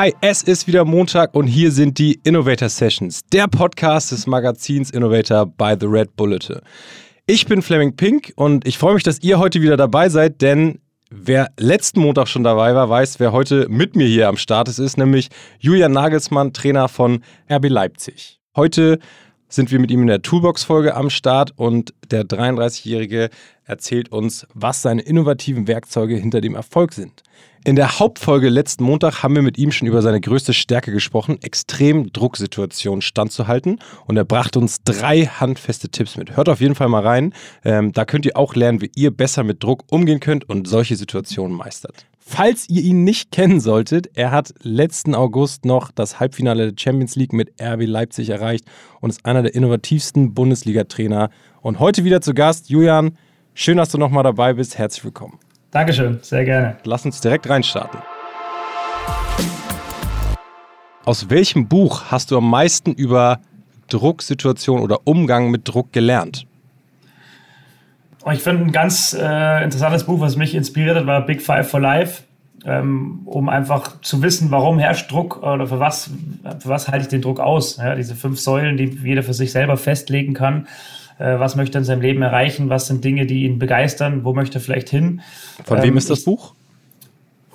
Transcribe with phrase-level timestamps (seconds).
[0.00, 4.90] Hi, es ist wieder Montag und hier sind die Innovator Sessions, der Podcast des Magazins
[4.90, 6.60] Innovator by The Red Bulletin.
[7.26, 10.78] Ich bin Fleming Pink und ich freue mich, dass ihr heute wieder dabei seid, denn
[11.10, 14.78] wer letzten Montag schon dabei war, weiß, wer heute mit mir hier am Start ist,
[14.78, 17.22] ist nämlich Julian Nagelsmann, Trainer von
[17.52, 18.40] RB Leipzig.
[18.56, 19.00] Heute
[19.50, 23.28] sind wir mit ihm in der Toolbox-Folge am Start und der 33-Jährige
[23.64, 27.22] erzählt uns, was seine innovativen Werkzeuge hinter dem Erfolg sind.
[27.62, 31.36] In der Hauptfolge letzten Montag haben wir mit ihm schon über seine größte Stärke gesprochen,
[31.42, 33.80] extrem Drucksituationen standzuhalten.
[34.06, 36.38] Und er brachte uns drei handfeste Tipps mit.
[36.38, 37.34] Hört auf jeden Fall mal rein.
[37.62, 40.96] Ähm, da könnt ihr auch lernen, wie ihr besser mit Druck umgehen könnt und solche
[40.96, 42.06] Situationen meistert.
[42.18, 47.14] Falls ihr ihn nicht kennen solltet, er hat letzten August noch das Halbfinale der Champions
[47.14, 48.64] League mit RB Leipzig erreicht
[49.00, 51.28] und ist einer der innovativsten Bundesliga-Trainer.
[51.60, 53.18] Und heute wieder zu Gast, Julian.
[53.52, 54.78] Schön, dass du nochmal dabei bist.
[54.78, 55.38] Herzlich willkommen.
[55.70, 56.76] Dankeschön, sehr gerne.
[56.84, 58.00] Lass uns direkt reinstarten.
[61.04, 63.40] Aus welchem Buch hast du am meisten über
[63.88, 66.46] Drucksituation oder Umgang mit Druck gelernt?
[68.24, 71.70] Oh, ich finde ein ganz äh, interessantes Buch, was mich inspiriert hat, war Big Five
[71.70, 72.24] for Life,
[72.66, 76.10] ähm, um einfach zu wissen, warum herrscht Druck oder für was,
[76.58, 77.78] für was halte ich den Druck aus.
[77.78, 80.66] Ja, diese fünf Säulen, die jeder für sich selber festlegen kann.
[81.20, 84.32] Äh, was möchte er in seinem Leben erreichen, was sind Dinge, die ihn begeistern, wo
[84.32, 85.20] möchte er vielleicht hin.
[85.64, 86.54] Von ähm, wem ist das Buch?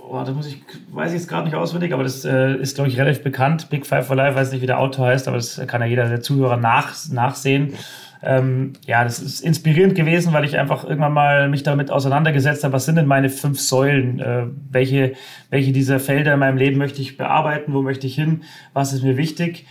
[0.08, 2.92] Oh, da muss ich, weiß ich jetzt gerade nicht auswendig, aber das äh, ist, glaube
[2.92, 3.72] ich, relativ bekannt.
[3.72, 6.08] Big Five for Life, weiß nicht, wie der Autor heißt, aber das kann ja jeder
[6.08, 7.74] der Zuhörer nach, nachsehen.
[8.22, 12.74] Ähm, ja, das ist inspirierend gewesen, weil ich einfach irgendwann mal mich damit auseinandergesetzt habe,
[12.74, 14.20] was sind denn meine fünf Säulen?
[14.20, 15.14] Äh, welche,
[15.50, 17.74] welche dieser Felder in meinem Leben möchte ich bearbeiten?
[17.74, 18.44] Wo möchte ich hin?
[18.74, 19.66] Was ist mir wichtig?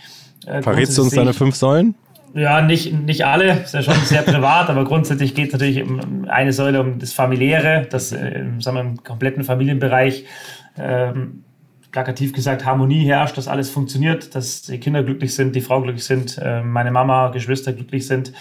[0.45, 1.95] Äh, Verrätst du uns deine fünf Säulen?
[2.35, 6.25] Ja, nicht, nicht alle, ist ja schon sehr privat, aber grundsätzlich geht es natürlich um
[6.27, 10.25] eine Säule um das Familiäre, das äh, sagen wir, im kompletten Familienbereich
[10.77, 11.45] ähm,
[11.93, 16.03] plakativ gesagt Harmonie herrscht, dass alles funktioniert, dass die Kinder glücklich sind, die Frau glücklich
[16.03, 18.33] sind, äh, meine Mama, Geschwister glücklich sind.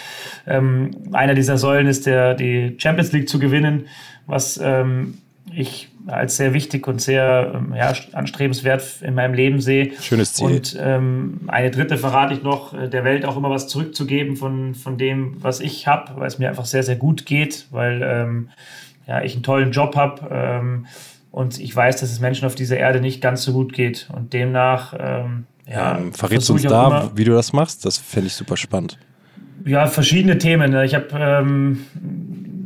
[0.44, 3.86] Ähm, einer dieser Säulen ist der, die Champions League zu gewinnen,
[4.26, 5.18] was ähm,
[5.52, 9.92] ich als sehr wichtig und sehr ähm, ja, anstrebenswert in meinem Leben sehe.
[10.00, 10.46] Schönes Ziel.
[10.46, 14.74] Und ähm, eine dritte verrate ich noch, äh, der Welt auch immer was zurückzugeben von,
[14.74, 18.50] von dem, was ich habe, weil es mir einfach sehr, sehr gut geht, weil ähm,
[19.06, 20.86] ja, ich einen tollen Job habe ähm,
[21.30, 24.08] und ich weiß, dass es Menschen auf dieser Erde nicht ganz so gut geht.
[24.14, 25.98] Und demnach, ähm, ja.
[25.98, 27.84] Ähm, verrätst du uns da, wie du das machst?
[27.84, 28.98] Das fände ich super spannend.
[29.64, 30.76] Ja, verschiedene Themen.
[30.84, 31.84] Ich habe ähm,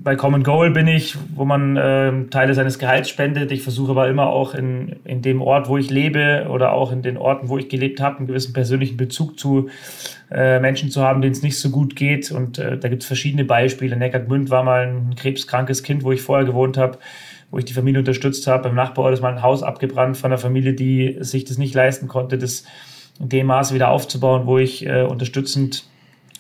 [0.09, 3.53] bei Common Goal bin ich, wo man äh, Teile seines Gehalts spendet.
[3.53, 7.03] Ich versuche aber immer auch in, in dem Ort, wo ich lebe oder auch in
[7.03, 9.69] den Orten, wo ich gelebt habe, einen gewissen persönlichen Bezug zu
[10.31, 12.31] äh, Menschen zu haben, denen es nicht so gut geht.
[12.31, 13.99] Und äh, da gibt es verschiedene Beispiele.
[13.99, 16.97] Neckartmünd war mal ein krebskrankes Kind, wo ich vorher gewohnt habe,
[17.51, 18.63] wo ich die Familie unterstützt habe.
[18.63, 22.09] Beim Nachbarort ist mal ein Haus abgebrannt von einer Familie, die sich das nicht leisten
[22.09, 22.65] konnte, das
[23.21, 25.85] in dem Maße wieder aufzubauen, wo ich äh, unterstützend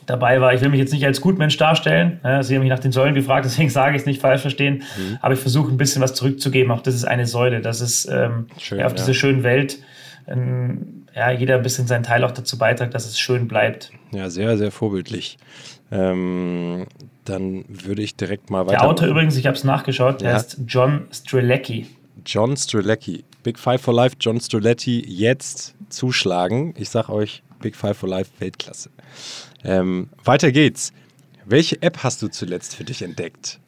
[0.08, 0.54] dabei war.
[0.54, 2.20] Ich will mich jetzt nicht als Gutmensch darstellen.
[2.40, 4.82] Sie haben mich nach den Säulen gefragt, deswegen sage ich es nicht falsch verstehen.
[4.96, 5.18] Mhm.
[5.20, 6.72] Aber ich versuche ein bisschen was zurückzugeben.
[6.72, 7.60] Auch das ist eine Säule.
[7.60, 8.96] Das ist ähm, Schön, ja, auf ja.
[8.96, 9.78] dieser schönen Welt.
[10.26, 13.90] Ähm, ja, jeder ein bisschen seinen Teil auch dazu beiträgt, dass es schön bleibt.
[14.12, 15.38] Ja, sehr, sehr vorbildlich.
[15.90, 16.86] Ähm,
[17.24, 18.78] dann würde ich direkt mal weiter.
[18.78, 20.32] Der Autor übrigens, ich habe es nachgeschaut, ja.
[20.32, 21.86] heißt John Strelecki.
[22.24, 23.24] John Strelecki.
[23.42, 26.74] Big Five for Life, John Strelecki, jetzt zuschlagen.
[26.76, 28.90] Ich sage euch, Big Five for Life, Weltklasse.
[29.64, 30.92] Ähm, weiter geht's.
[31.44, 33.58] Welche App hast du zuletzt für dich entdeckt?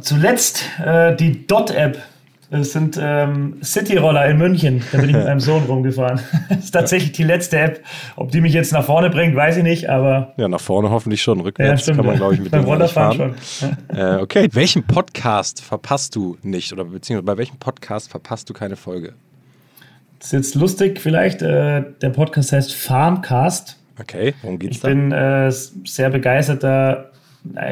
[0.00, 2.02] Zuletzt äh, die Dot-App.
[2.50, 4.82] Das sind ähm, City-Roller in München.
[4.92, 6.20] Da bin ich mit meinem Sohn rumgefahren.
[6.48, 7.84] das ist tatsächlich die letzte App.
[8.16, 10.34] Ob die mich jetzt nach vorne bringt, weiß ich nicht, aber.
[10.36, 11.40] Ja, nach vorne hoffentlich schon.
[11.40, 13.96] Rückwärts ja, kann man, glaube ich, mit dem Rollerfahren schon.
[13.96, 14.48] äh, okay.
[14.52, 16.72] Welchen Podcast verpasst du nicht?
[16.72, 19.14] Oder beziehungsweise bei welchem Podcast verpasst du keine Folge?
[20.18, 21.42] Das ist jetzt lustig vielleicht.
[21.42, 23.78] Äh, der Podcast heißt Farmcast.
[24.00, 24.88] Okay, worum geht's ich da?
[24.88, 27.10] Ich bin äh, sehr begeisterter,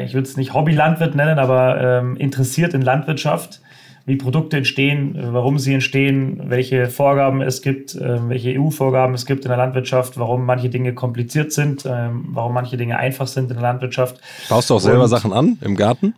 [0.03, 3.61] ich würde es nicht Hobbylandwirt nennen, aber ähm, interessiert in Landwirtschaft,
[4.05, 9.45] wie Produkte entstehen, warum sie entstehen, welche Vorgaben es gibt, äh, welche EU-Vorgaben es gibt
[9.45, 13.55] in der Landwirtschaft, warum manche Dinge kompliziert sind, äh, warum manche Dinge einfach sind in
[13.55, 14.19] der Landwirtschaft.
[14.49, 16.15] Baust du auch selber Und, Sachen an im Garten?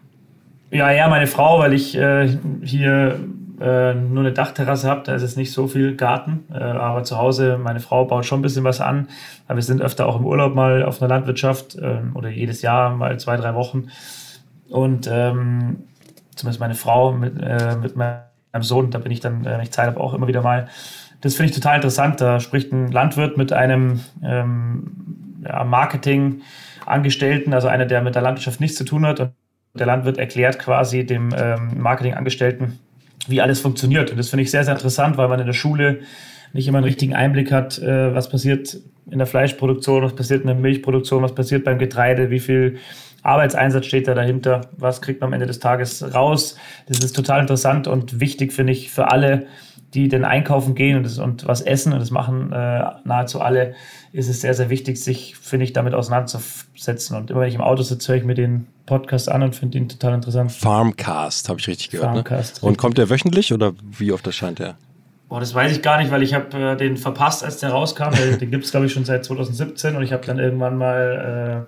[0.72, 3.20] Ja, ja, meine Frau, weil ich äh, hier
[3.60, 6.46] äh, nur eine Dachterrasse habe, da ist es nicht so viel Garten.
[6.54, 9.08] Äh, aber zu Hause, meine Frau baut schon ein bisschen was an.
[9.48, 12.96] Aber wir sind öfter auch im Urlaub mal auf einer Landwirtschaft äh, oder jedes Jahr
[12.96, 13.88] mal zwei, drei Wochen.
[14.70, 15.84] Und ähm,
[16.36, 18.24] zumindest meine Frau mit, äh, mit meinem
[18.62, 20.68] Sohn, da bin ich dann, wenn ich Zeit habe, auch immer wieder mal.
[21.22, 22.22] Das finde ich total interessant.
[22.22, 28.60] Da spricht ein Landwirt mit einem ähm, ja, Marketing-Angestellten, also einer, der mit der Landwirtschaft
[28.60, 29.20] nichts zu tun hat.
[29.20, 29.34] Und
[29.74, 32.80] der Landwirt erklärt quasi dem ähm, Marketingangestellten,
[33.28, 34.12] wie alles funktioniert.
[34.12, 36.02] Und das finde ich sehr, sehr interessant, weil man in der Schule
[36.54, 38.78] nicht immer einen richtigen Einblick hat, äh, was passiert
[39.12, 42.78] in der Fleischproduktion, was passiert in der Milchproduktion, was passiert beim Getreide, wie viel
[43.24, 46.58] Arbeitseinsatz steht da dahinter, was kriegt man am Ende des Tages raus.
[46.88, 49.48] Das ist total interessant und wichtig, finde ich, für alle,
[49.96, 53.76] die den einkaufen gehen und, das, und was essen, und das machen äh, nahezu alle,
[54.12, 57.16] ist es sehr, sehr wichtig, sich, finde ich, damit auseinanderzusetzen.
[57.16, 59.78] Und immer wenn ich im Auto sitze, höre ich mir den Podcast an und finde
[59.78, 60.52] ihn total interessant.
[60.52, 62.14] Farmcast, habe ich richtig gehört.
[62.14, 62.24] Ne?
[62.24, 62.70] Farmcast, ne?
[62.70, 64.76] Und kommt der wöchentlich oder wie oft erscheint der?
[65.30, 68.12] Boah, das weiß ich gar nicht, weil ich habe äh, den verpasst, als der rauskam.
[68.40, 71.68] den gibt es, glaube ich, schon seit 2017 und ich habe dann irgendwann mal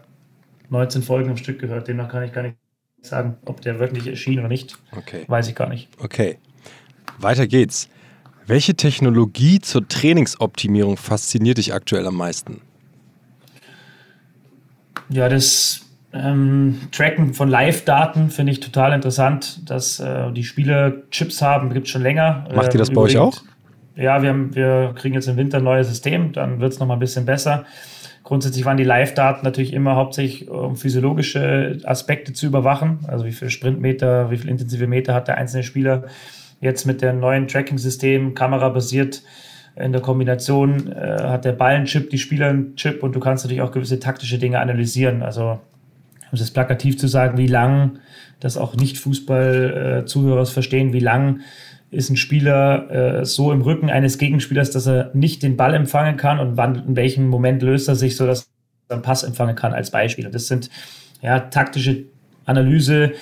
[0.69, 1.88] äh, 19 Folgen im Stück gehört.
[1.88, 2.57] Demnach kann ich gar nicht
[3.01, 4.77] sagen, ob der wirklich erschien oder nicht.
[4.95, 5.24] Okay.
[5.27, 5.88] Weiß ich gar nicht.
[6.00, 6.38] Okay.
[7.19, 7.89] Weiter geht's.
[8.47, 12.61] Welche Technologie zur Trainingsoptimierung fasziniert dich aktuell am meisten?
[15.09, 15.81] Ja, das
[16.13, 21.88] ähm, Tracken von Live-Daten finde ich total interessant, dass äh, die Spieler Chips haben, gibt
[21.88, 22.47] es schon länger.
[22.55, 23.41] Macht ihr das ähm, bei euch auch?
[23.97, 26.95] Ja, wir, haben, wir kriegen jetzt im Winter ein neues System, dann wird es nochmal
[26.95, 27.65] ein bisschen besser.
[28.23, 33.50] Grundsätzlich waren die Live-Daten natürlich immer hauptsächlich um physiologische Aspekte zu überwachen, also wie viel
[33.50, 36.05] Sprintmeter, wie viel intensive Meter hat der einzelne Spieler
[36.59, 39.21] Jetzt mit dem neuen Tracking-System, kamerabasiert
[39.75, 43.62] in der Kombination, äh, hat der Ball die Spieler einen Chip und du kannst natürlich
[43.62, 45.21] auch gewisse taktische Dinge analysieren.
[45.21, 45.59] Also,
[46.31, 48.00] um es plakativ zu sagen, wie lang,
[48.39, 51.42] dass auch Nicht-Fußball-Zuhörer verstehen, wie lang
[51.89, 56.18] ist ein Spieler äh, so im Rücken eines Gegenspielers, dass er nicht den Ball empfangen
[56.18, 58.50] kann und wann, in welchem Moment löst er sich, so dass
[58.89, 60.25] er einen Pass empfangen kann als Beispiel.
[60.25, 60.69] Und das sind
[61.21, 62.06] ja taktische
[62.45, 63.13] Analyse,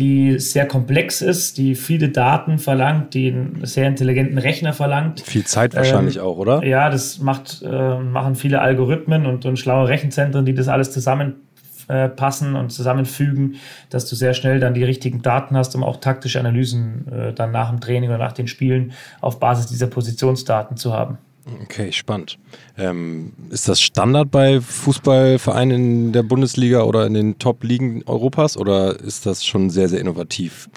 [0.00, 5.20] die sehr komplex ist, die viele Daten verlangt, die einen sehr intelligenten Rechner verlangt.
[5.20, 6.64] Viel Zeit wahrscheinlich ähm, auch, oder?
[6.64, 12.54] Ja, das macht, äh, machen viele Algorithmen und, und schlaue Rechenzentren, die das alles zusammenpassen
[12.54, 13.56] äh, und zusammenfügen,
[13.90, 17.52] dass du sehr schnell dann die richtigen Daten hast, um auch taktische Analysen äh, dann
[17.52, 21.18] nach dem Training oder nach den Spielen auf Basis dieser Positionsdaten zu haben.
[21.62, 22.38] Okay, spannend.
[22.76, 28.98] Ähm, ist das Standard bei Fußballvereinen in der Bundesliga oder in den Top-Ligen Europas oder
[29.00, 30.68] ist das schon sehr, sehr innovativ?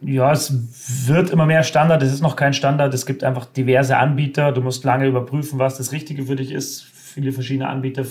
[0.00, 0.52] Ja, es
[1.06, 2.02] wird immer mehr Standard.
[2.02, 2.92] Es ist noch kein Standard.
[2.92, 4.52] Es gibt einfach diverse Anbieter.
[4.52, 6.82] Du musst lange überprüfen, was das Richtige für dich ist.
[6.82, 8.04] Viele verschiedene Anbieter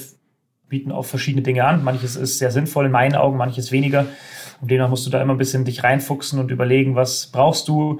[0.70, 1.84] bieten auch verschiedene Dinge an.
[1.84, 4.08] Manches ist sehr sinnvoll in meinen Augen, manches weniger.
[4.60, 8.00] Und demnach musst du da immer ein bisschen dich reinfuchsen und überlegen, was brauchst du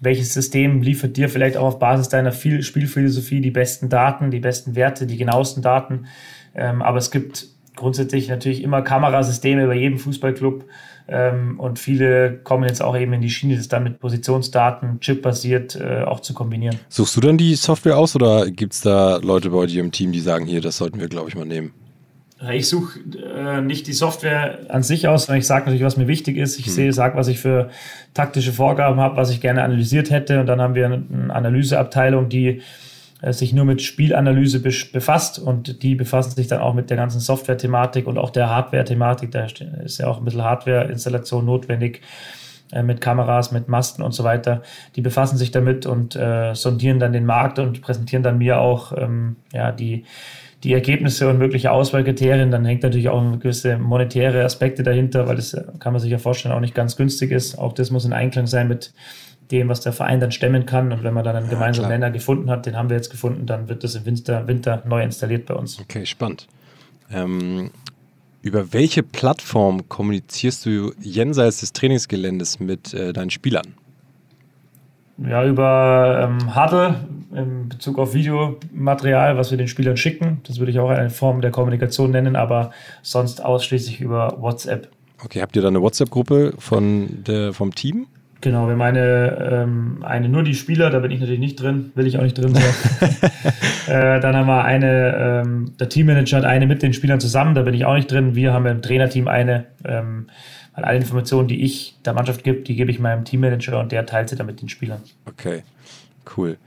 [0.00, 4.74] welches System liefert dir vielleicht auch auf Basis deiner Spielphilosophie die besten Daten, die besten
[4.74, 6.06] Werte, die genauesten Daten.
[6.54, 10.64] Ähm, aber es gibt grundsätzlich natürlich immer Kamerasysteme bei jedem Fußballclub.
[11.08, 15.76] Ähm, und viele kommen jetzt auch eben in die Schiene, das dann mit Positionsdaten, chipbasiert
[15.76, 16.80] äh, auch zu kombinieren.
[16.88, 20.10] Suchst du dann die Software aus oder gibt es da Leute bei dir im Team,
[20.10, 21.72] die sagen, hier, das sollten wir, glaube ich, mal nehmen?
[22.50, 23.00] Ich suche
[23.34, 26.58] äh, nicht die Software an sich aus, sondern ich sage natürlich, was mir wichtig ist.
[26.58, 26.72] Ich hm.
[26.72, 27.70] sehe, sage, was ich für
[28.12, 30.40] taktische Vorgaben habe, was ich gerne analysiert hätte.
[30.40, 32.60] Und dann haben wir eine Analyseabteilung, die
[33.22, 37.20] äh, sich nur mit Spielanalyse befasst und die befassen sich dann auch mit der ganzen
[37.20, 39.30] Software-Thematik und auch der Hardware-Thematik.
[39.30, 39.46] Da
[39.84, 42.02] ist ja auch ein bisschen Hardware-Installation notwendig
[42.70, 44.60] äh, mit Kameras, mit Masten und so weiter.
[44.94, 48.92] Die befassen sich damit und äh, sondieren dann den Markt und präsentieren dann mir auch
[48.94, 50.04] ähm, ja, die
[50.66, 55.54] die Ergebnisse und mögliche Auswahlkriterien, dann hängt natürlich auch gewisse monetäre Aspekte dahinter, weil das
[55.54, 57.56] äh, kann man sich ja vorstellen, auch nicht ganz günstig ist.
[57.56, 58.92] Auch das muss in Einklang sein mit
[59.52, 60.90] dem, was der Verein dann stemmen kann.
[60.92, 63.46] Und wenn man dann einen ja, gemeinsamen Nenner gefunden hat, den haben wir jetzt gefunden,
[63.46, 65.78] dann wird das im Winter, Winter neu installiert bei uns.
[65.80, 66.48] Okay, spannend.
[67.12, 67.70] Ähm,
[68.42, 73.74] über welche Plattform kommunizierst du jenseits des Trainingsgeländes mit äh, deinen Spielern?
[75.18, 76.96] Ja, über ähm, Huddle
[77.34, 80.40] in Bezug auf Videomaterial, was wir den Spielern schicken.
[80.46, 82.70] Das würde ich auch eine Form der Kommunikation nennen, aber
[83.02, 84.88] sonst ausschließlich über WhatsApp.
[85.24, 88.06] Okay, habt ihr da eine WhatsApp-Gruppe von vom Team?
[88.42, 91.90] Genau, wir haben eine, ähm, eine nur die Spieler, da bin ich natürlich nicht drin,
[91.94, 92.62] will ich auch nicht drin sein.
[93.88, 97.62] äh, dann haben wir eine, ähm, der Teammanager hat eine mit den Spielern zusammen, da
[97.62, 98.34] bin ich auch nicht drin.
[98.34, 99.66] Wir haben im Trainerteam eine.
[99.84, 100.26] Ähm,
[100.76, 104.04] weil alle Informationen, die ich der Mannschaft gebe, die gebe ich meinem Teammanager und der
[104.04, 105.00] teilt sie dann mit den Spielern.
[105.24, 105.62] Okay.
[106.36, 106.58] Cool.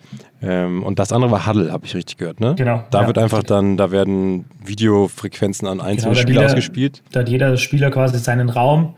[0.42, 2.56] Ähm, und das andere war Huddle, habe ich richtig gehört, ne?
[2.58, 2.84] Genau.
[2.92, 7.04] Da ja, wird einfach dann, da werden Videofrequenzen an einzelne genau, Spieler jeder, ausgespielt.
[7.12, 8.96] Da hat jeder Spieler quasi seinen Raum,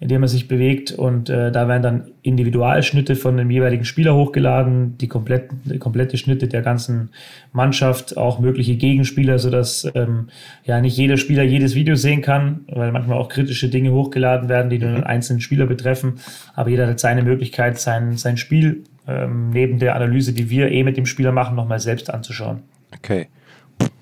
[0.00, 4.14] in dem er sich bewegt und äh, da werden dann Individualschnitte von dem jeweiligen Spieler
[4.14, 7.10] hochgeladen, die kompletten, die komplette Schnitte der ganzen
[7.52, 10.28] Mannschaft, auch mögliche Gegenspieler, sodass ähm,
[10.64, 14.70] ja nicht jeder Spieler jedes Video sehen kann, weil manchmal auch kritische Dinge hochgeladen werden,
[14.70, 16.14] die nur einen einzelnen Spieler betreffen.
[16.54, 20.84] Aber jeder hat seine Möglichkeit, sein, sein Spiel ähm, neben der Analyse, die wir eh
[20.84, 22.62] mit dem Spieler machen, nochmal selbst anzuschauen.
[22.96, 23.28] Okay,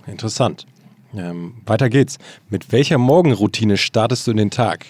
[0.07, 0.67] interessant.
[1.17, 2.19] Ähm, weiter geht's.
[2.51, 4.87] Mit welcher Morgenroutine startest du in den Tag?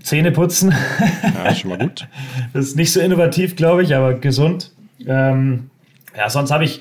[0.00, 0.72] Zähne putzen.
[1.34, 2.06] Ja, schon mal gut.
[2.52, 4.72] Das ist nicht so innovativ, glaube ich, aber gesund.
[5.06, 5.70] Ähm,
[6.16, 6.80] ja, sonst habe ich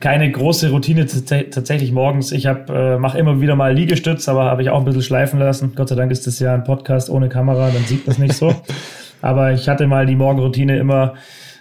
[0.00, 2.32] keine große Routine tatsächlich morgens.
[2.32, 5.72] Ich äh, mache immer wieder mal Liegestütz, aber habe ich auch ein bisschen schleifen lassen.
[5.74, 8.54] Gott sei Dank ist das ja ein Podcast ohne Kamera, dann sieht das nicht so.
[9.22, 11.14] aber ich hatte mal die Morgenroutine immer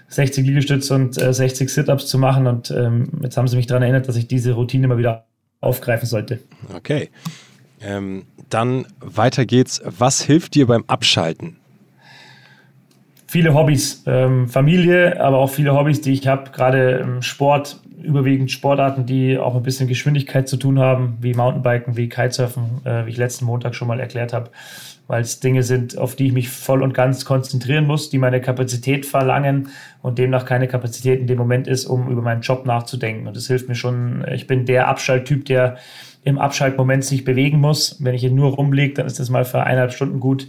[0.10, 3.84] 60 Liegestütz und äh, 60 Sit-Ups zu machen und ähm, jetzt haben sie mich daran
[3.84, 5.26] erinnert, dass ich diese Routine mal wieder
[5.62, 6.40] aufgreifen sollte.
[6.76, 7.10] Okay.
[7.82, 9.82] Ähm, dann weiter geht's.
[9.86, 11.58] Was hilft dir beim Abschalten?
[13.28, 18.52] Viele Hobbys, ähm, Familie, aber auch viele Hobbys, die ich habe, gerade im Sport, überwiegend
[18.52, 23.10] Sportarten, die auch ein bisschen Geschwindigkeit zu tun haben, wie Mountainbiken, wie Kitesurfen, äh, wie
[23.10, 24.52] ich letzten Montag schon mal erklärt habe,
[25.08, 28.42] weil es Dinge sind, auf die ich mich voll und ganz konzentrieren muss, die meine
[28.42, 29.70] Kapazität verlangen
[30.02, 33.28] und demnach keine Kapazität in dem Moment ist, um über meinen Job nachzudenken.
[33.28, 34.26] Und das hilft mir schon.
[34.34, 35.78] Ich bin der Abschalttyp, der
[36.24, 37.98] im Abschaltmoment sich bewegen muss.
[38.00, 40.48] Wenn ich hier nur rumliege, dann ist das mal für eineinhalb Stunden gut.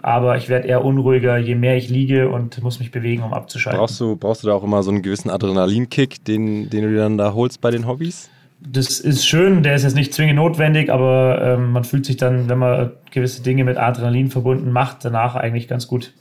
[0.00, 3.78] Aber ich werde eher unruhiger, je mehr ich liege und muss mich bewegen, um abzuschalten.
[3.78, 6.98] Brauchst du, brauchst du da auch immer so einen gewissen Adrenalinkick, den, den du dir
[6.98, 8.30] dann da holst bei den Hobbys?
[8.60, 12.48] Das ist schön, der ist jetzt nicht zwingend notwendig, aber ähm, man fühlt sich dann,
[12.48, 16.12] wenn man gewisse Dinge mit Adrenalin verbunden macht, danach eigentlich ganz gut.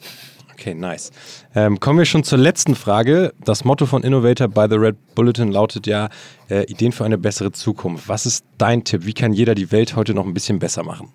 [0.53, 1.11] Okay, nice.
[1.55, 3.31] Ähm, kommen wir schon zur letzten Frage.
[3.43, 6.09] Das Motto von Innovator by the Red Bulletin lautet ja
[6.49, 8.09] äh, Ideen für eine bessere Zukunft.
[8.09, 9.05] Was ist dein Tipp?
[9.05, 11.09] Wie kann jeder die Welt heute noch ein bisschen besser machen?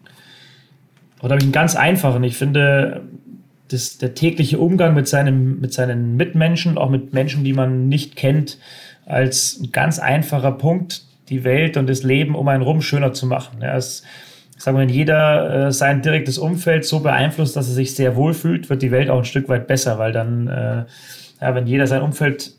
[1.23, 2.23] Oder habe ich einen ganz einfachen.
[2.25, 3.02] Ich finde,
[3.69, 8.17] das, der tägliche Umgang mit, seinem, mit seinen Mitmenschen, auch mit Menschen, die man nicht
[8.17, 8.59] kennt,
[9.07, 13.26] als ein ganz einfacher Punkt, die Welt und das Leben um einen rum schöner zu
[13.26, 13.62] machen.
[13.62, 14.02] Ja, es,
[14.59, 18.35] sagen wir, wenn jeder äh, sein direktes Umfeld so beeinflusst, dass er sich sehr wohl
[18.35, 20.85] fühlt, wird die Welt auch ein Stück weit besser, weil dann, äh,
[21.41, 22.52] ja, wenn jeder sein Umfeld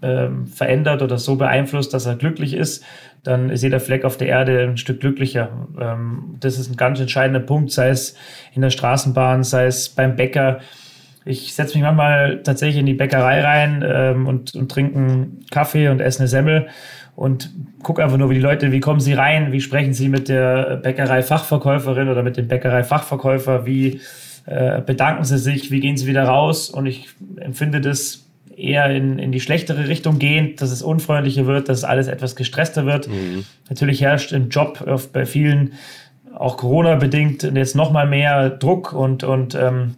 [0.00, 2.84] äh, verändert oder so beeinflusst, dass er glücklich ist,
[3.24, 5.50] dann ist jeder Fleck auf der Erde ein Stück glücklicher.
[5.80, 8.16] Ähm, das ist ein ganz entscheidender Punkt, sei es
[8.54, 10.60] in der Straßenbahn, sei es beim Bäcker.
[11.24, 15.88] Ich setze mich manchmal tatsächlich in die Bäckerei rein ähm, und, und trinke einen Kaffee
[15.88, 16.68] und esse eine Semmel
[17.16, 17.50] und
[17.82, 20.76] guck einfach nur, wie die Leute, wie kommen sie rein, wie sprechen sie mit der
[20.76, 24.00] Bäckerei-Fachverkäuferin oder mit dem Bäckerei-Fachverkäufer, wie
[24.46, 27.08] äh, bedanken sie sich, wie gehen sie wieder raus und ich
[27.40, 28.27] empfinde das
[28.58, 32.86] eher in, in die schlechtere Richtung gehend, dass es unfreundlicher wird, dass alles etwas gestresster
[32.86, 33.08] wird.
[33.08, 33.44] Mhm.
[33.68, 35.74] Natürlich herrscht im Job oft bei vielen,
[36.34, 39.94] auch Corona-bedingt, jetzt nochmal mehr Druck und, und ähm,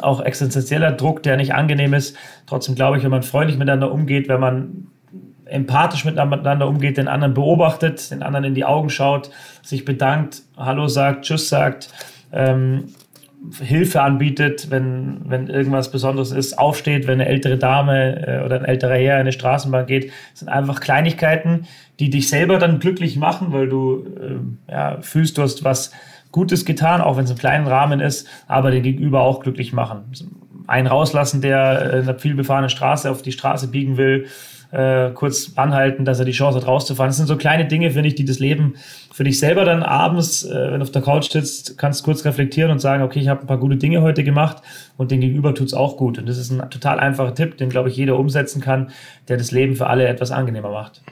[0.00, 2.16] auch existenzieller Druck, der nicht angenehm ist.
[2.46, 4.86] Trotzdem glaube ich, wenn man freundlich miteinander umgeht, wenn man
[5.44, 9.30] empathisch miteinander umgeht, den anderen beobachtet, den anderen in die Augen schaut,
[9.62, 11.90] sich bedankt, Hallo sagt, Tschüss sagt,
[12.32, 12.84] ähm,
[13.60, 18.64] Hilfe anbietet, wenn, wenn irgendwas Besonderes ist, aufsteht, wenn eine ältere Dame äh, oder ein
[18.64, 21.66] älterer Herr in eine Straßenbahn geht, das sind einfach Kleinigkeiten,
[21.98, 24.06] die dich selber dann glücklich machen, weil du
[24.68, 25.92] äh, ja, fühlst, du hast was
[26.30, 30.04] Gutes getan, auch wenn es im kleinen Rahmen ist, aber den Gegenüber auch glücklich machen.
[30.66, 34.26] Einen rauslassen, der in einer vielbefahrenen Straße auf die Straße biegen will,
[34.72, 37.10] äh, kurz anhalten, dass er die Chance hat, rauszufahren.
[37.10, 38.74] Das sind so kleine Dinge, finde ich, die das Leben
[39.12, 42.70] für dich selber dann abends, äh, wenn du auf der Couch sitzt, kannst kurz reflektieren
[42.70, 44.62] und sagen, okay, ich habe ein paar gute Dinge heute gemacht
[44.96, 46.18] und den Gegenüber tut es auch gut.
[46.18, 48.90] Und das ist ein total einfacher Tipp, den, glaube ich, jeder umsetzen kann,
[49.28, 51.02] der das Leben für alle etwas angenehmer macht.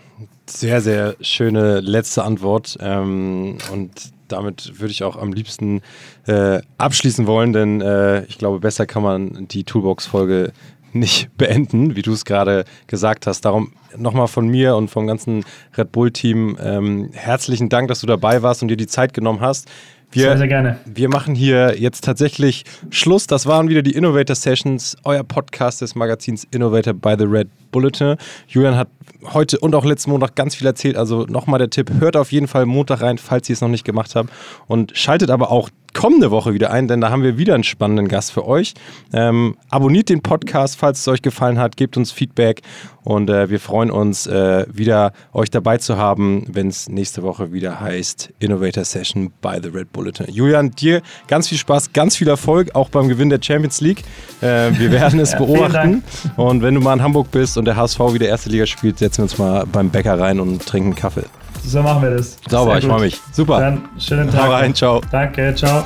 [0.47, 2.79] Sehr, sehr schöne letzte Antwort.
[2.81, 3.90] Ähm, und
[4.29, 5.83] damit würde ich auch am liebsten
[6.26, 10.52] äh, abschließen wollen, denn äh, ich glaube, besser kann man die Toolbox-Folge
[10.92, 13.44] nicht beenden, wie du es gerade gesagt hast.
[13.44, 15.44] Darum nochmal von mir und vom ganzen
[15.76, 19.68] Red Bull-Team ähm, herzlichen Dank, dass du dabei warst und dir die Zeit genommen hast.
[20.12, 20.78] Wir, sehr, sehr gerne.
[20.87, 23.28] Wir machen hier jetzt tatsächlich Schluss.
[23.28, 28.16] Das waren wieder die Innovator Sessions, euer Podcast des Magazins Innovator by the Red Bulletin.
[28.49, 28.88] Julian hat
[29.32, 30.97] heute und auch letzten Montag ganz viel erzählt.
[30.97, 33.85] Also nochmal der Tipp, hört auf jeden Fall Montag rein, falls ihr es noch nicht
[33.85, 34.30] gemacht habt.
[34.66, 38.09] Und schaltet aber auch kommende Woche wieder ein, denn da haben wir wieder einen spannenden
[38.09, 38.75] Gast für euch.
[39.12, 42.62] Ähm, abonniert den Podcast, falls es euch gefallen hat, gebt uns Feedback
[43.02, 47.52] und äh, wir freuen uns, äh, wieder euch dabei zu haben, wenn es nächste Woche
[47.52, 50.26] wieder heißt Innovator Session by the Red Bulletin.
[50.30, 54.02] Julian, dir ganz viel Spaß, ganz viel Erfolg, auch beim Gewinn der Champions League.
[54.40, 56.02] Äh, wir werden es ja, beobachten
[56.37, 59.18] und wenn du mal in Hamburg bist und der HSV wieder erste Liga spielt, setzen
[59.18, 61.25] wir uns mal beim Bäcker rein und trinken Kaffee.
[61.64, 62.37] So machen wir das.
[62.49, 63.21] Sauber, ich freue mich.
[63.33, 63.61] Super.
[63.61, 64.47] Dann schönen Tag.
[64.47, 65.00] Hau rein, ciao.
[65.11, 65.85] Danke, ciao.